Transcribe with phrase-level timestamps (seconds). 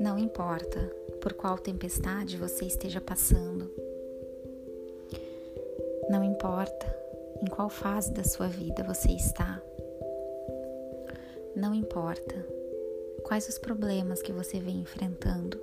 [0.00, 0.78] Não importa
[1.20, 3.70] por qual tempestade você esteja passando,
[6.08, 6.86] não importa
[7.42, 9.62] em qual fase da sua vida você está,
[11.54, 12.34] não importa
[13.24, 15.60] quais os problemas que você vem enfrentando.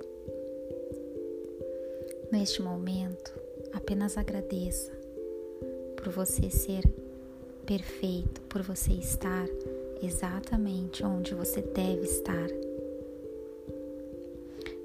[2.30, 3.32] Neste momento,
[3.72, 4.92] apenas agradeça
[5.96, 6.84] por você ser
[7.66, 9.46] perfeito, por você estar
[10.00, 12.46] exatamente onde você deve estar.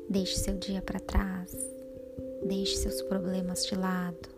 [0.09, 1.55] Deixe seu dia para trás,
[2.43, 4.29] deixe seus problemas de lado.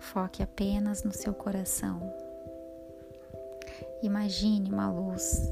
[0.00, 2.00] Foque apenas no seu coração.
[4.02, 5.50] Imagine uma luz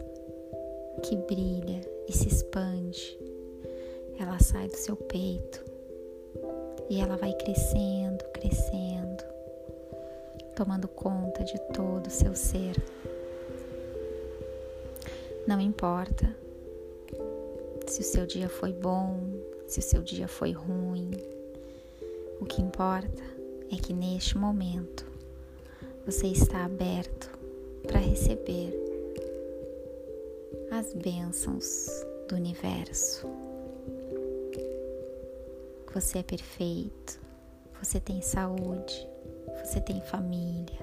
[1.02, 3.18] que brilha e se expande.
[4.18, 5.64] Ela sai do seu peito
[6.88, 9.31] e ela vai crescendo, crescendo,
[10.62, 12.76] tomando conta de todo o seu ser.
[15.44, 16.36] Não importa
[17.88, 19.18] se o seu dia foi bom,
[19.66, 21.10] se o seu dia foi ruim.
[22.40, 23.24] O que importa
[23.72, 25.04] é que neste momento
[26.06, 27.28] você está aberto
[27.82, 28.72] para receber
[30.70, 31.88] as bênçãos
[32.28, 33.26] do universo.
[35.92, 37.20] Você é perfeito,
[37.82, 39.11] você tem saúde,
[39.62, 40.78] você tem família,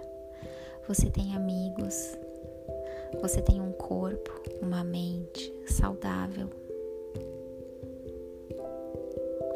[0.87, 2.17] você tem amigos,
[3.21, 6.49] você tem um corpo, uma mente saudável.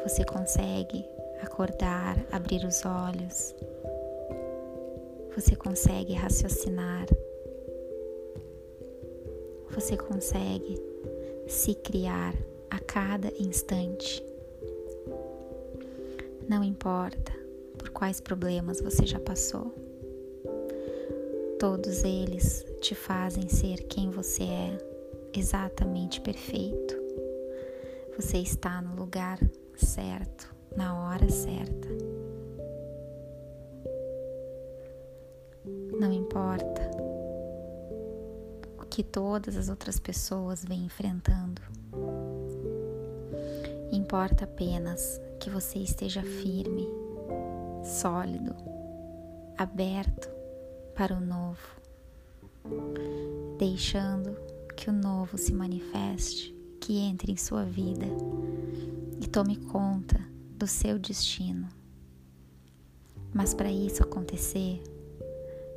[0.02, 1.04] Você consegue
[1.40, 3.54] acordar, abrir os olhos.
[5.34, 7.06] Você consegue raciocinar.
[9.70, 10.78] Você consegue
[11.48, 12.34] se criar
[12.70, 14.22] a cada instante.
[16.46, 17.43] Não importa
[17.84, 19.74] por quais problemas você já passou,
[21.60, 24.78] todos eles te fazem ser quem você é,
[25.34, 26.94] exatamente perfeito.
[28.16, 29.38] Você está no lugar
[29.76, 31.88] certo, na hora certa.
[36.00, 36.90] Não importa
[38.80, 41.60] o que todas as outras pessoas vêm enfrentando.
[43.92, 46.88] Importa apenas que você esteja firme,
[47.84, 48.54] sólido,
[49.56, 50.28] aberto
[50.94, 51.80] para o novo,
[53.58, 54.36] deixando
[54.76, 58.06] que o novo se manifeste, que entre em sua vida
[59.20, 60.18] e tome conta
[60.56, 61.68] do seu destino.
[63.32, 64.82] Mas para isso acontecer,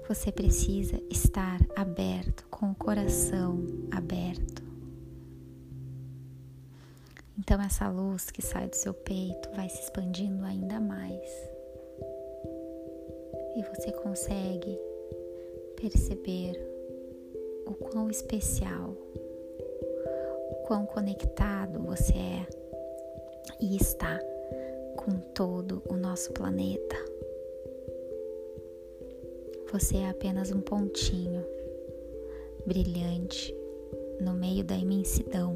[0.08, 3.60] você precisa estar aberto, com o coração
[3.92, 4.64] aberto.
[7.38, 11.07] Então, essa luz que sai do seu peito vai se expandindo ainda mais.
[13.78, 14.80] Você consegue
[15.76, 16.60] perceber
[17.68, 18.96] o quão especial,
[20.50, 22.48] o quão conectado você é
[23.62, 24.20] e está
[24.96, 26.96] com todo o nosso planeta.
[29.72, 31.46] Você é apenas um pontinho
[32.66, 33.56] brilhante
[34.20, 35.54] no meio da imensidão.